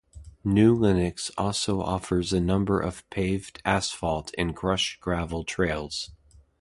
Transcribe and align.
New 0.43 0.73
Lenox 0.75 1.29
also 1.37 1.79
offers 1.79 2.33
a 2.33 2.39
number 2.41 2.79
of 2.79 3.07
paved 3.11 3.61
asphalt 3.63 4.33
and 4.35 4.55
crushed 4.55 4.99
gravel 4.99 5.43
trails. 5.43 6.09